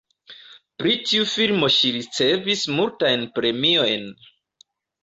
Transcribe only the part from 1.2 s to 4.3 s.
filmo ŝi ricevis multajn premiojn.